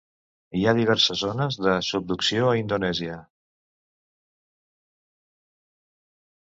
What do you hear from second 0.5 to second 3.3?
Hi ha diverses zones de subducció a Indonèsia.